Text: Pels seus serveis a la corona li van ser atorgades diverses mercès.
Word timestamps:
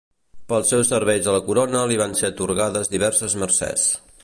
Pels 0.51 0.71
seus 0.71 0.87
serveis 0.93 1.27
a 1.27 1.35
la 1.35 1.41
corona 1.51 1.83
li 1.93 1.99
van 2.03 2.17
ser 2.21 2.29
atorgades 2.33 2.93
diverses 2.97 3.37
mercès. 3.45 3.89